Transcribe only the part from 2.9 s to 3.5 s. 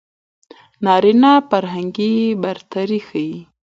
ښيي.